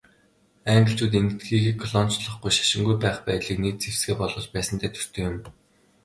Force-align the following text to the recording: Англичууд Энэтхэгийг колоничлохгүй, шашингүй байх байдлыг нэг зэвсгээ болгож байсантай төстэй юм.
Англичууд 0.75 1.13
Энэтхэгийг 1.19 1.77
колоничлохгүй, 1.81 2.51
шашингүй 2.53 2.97
байх 3.01 3.17
байдлыг 3.27 3.57
нэг 3.63 3.75
зэвсгээ 3.81 4.15
болгож 4.19 4.45
байсантай 4.51 4.89
төстэй 4.91 5.23
юм. 5.29 5.35